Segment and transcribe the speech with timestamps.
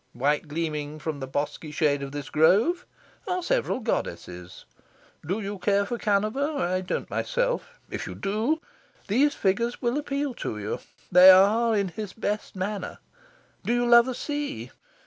[0.13, 2.87] White gleaming from the bosky shade of this grove
[3.27, 4.65] are several goddesses.
[5.23, 6.55] Do you care for Canova?
[6.57, 7.79] I don't myself.
[7.87, 8.61] If you do,
[9.05, 10.79] these figures will appeal to you:
[11.11, 12.97] they are in his best manner.
[13.63, 14.71] Do you love the sea?